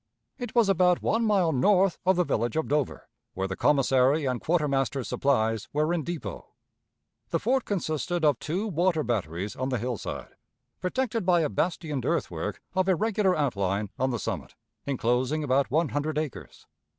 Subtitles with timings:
[0.39, 4.41] It was about one mile north of the village of Dover, where the commissary and
[4.41, 6.53] quartermaster's supplies were in depot.
[7.29, 10.33] The fort consisted of two water batteries on the hillside,
[10.79, 14.55] protected by a bastioned earthwork of irregular outline on the summit,
[14.87, 16.65] inclosing about one hundred acres.